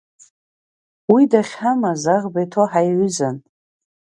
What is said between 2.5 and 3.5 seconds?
ҳаиҩызан.